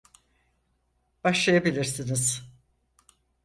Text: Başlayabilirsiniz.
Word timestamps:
Başlayabilirsiniz. 1.23 2.43